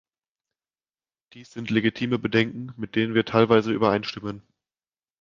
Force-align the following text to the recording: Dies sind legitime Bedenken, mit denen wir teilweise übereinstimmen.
Dies 1.33 1.51
sind 1.53 1.69
legitime 1.69 2.17
Bedenken, 2.17 2.73
mit 2.75 2.95
denen 2.95 3.13
wir 3.13 3.23
teilweise 3.23 3.71
übereinstimmen. 3.71 4.41